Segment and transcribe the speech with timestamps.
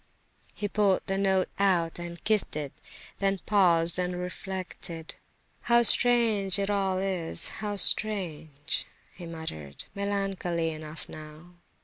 [0.01, 2.73] Ha, ha, ha!" He pulled the note out and kissed it;
[3.19, 5.13] then paused and reflected.
[5.69, 7.47] "How strange it all is!
[7.61, 11.53] how strange!" he muttered, melancholy enough now.